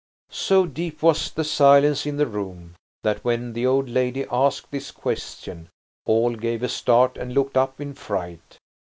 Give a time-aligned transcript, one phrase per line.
[0.31, 4.89] So deep was the silence in the room that when the old lady asked this
[4.89, 5.69] question
[6.07, 8.57] all gave a start and looked up in fright.